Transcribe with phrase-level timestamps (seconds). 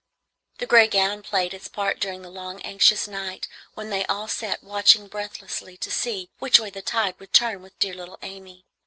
[0.57, 4.63] The gray gown played its part during the long anxious night when they all sat
[4.63, 8.65] watching breathlessly to see which way the tide would turn with dear little Amy.